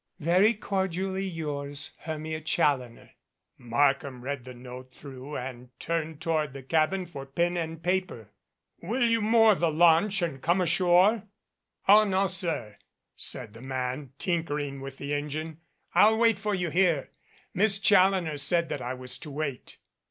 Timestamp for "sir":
12.25-12.77